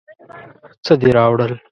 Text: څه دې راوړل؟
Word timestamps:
څه 0.85 0.93
دې 1.01 1.09
راوړل؟ 1.17 1.53